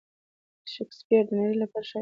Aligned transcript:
شکسپیر 0.73 1.23
د 1.27 1.31
نړۍ 1.39 1.55
لپاره 1.63 1.83
شاعر 1.85 1.87
دی. 1.87 1.89